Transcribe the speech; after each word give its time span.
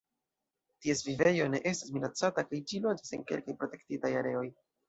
Ties 0.85 1.03
vivejo 1.07 1.45
ne 1.55 1.59
estas 1.73 1.93
minacata 1.99 2.45
kaj 2.49 2.63
ĝi 2.73 2.83
loĝas 2.89 3.15
en 3.19 3.29
kelkaj 3.33 3.59
protektitaj 3.63 4.17
areoj. 4.25 4.47